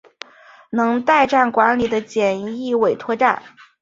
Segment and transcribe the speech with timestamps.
[0.71, 3.43] 能代站管理的简易委托站。